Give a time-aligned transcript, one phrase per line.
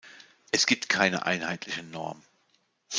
[0.51, 2.23] Es gibt keine einheitliche Norm.